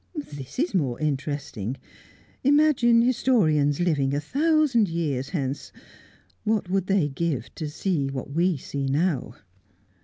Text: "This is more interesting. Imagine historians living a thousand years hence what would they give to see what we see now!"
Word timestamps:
"This 0.33 0.57
is 0.57 0.73
more 0.73 0.99
interesting. 0.99 1.77
Imagine 2.43 3.03
historians 3.03 3.79
living 3.79 4.15
a 4.15 4.19
thousand 4.19 4.89
years 4.89 5.29
hence 5.29 5.71
what 6.43 6.71
would 6.71 6.87
they 6.87 7.07
give 7.07 7.53
to 7.53 7.69
see 7.69 8.07
what 8.07 8.31
we 8.31 8.57
see 8.57 8.87
now!" 8.87 9.35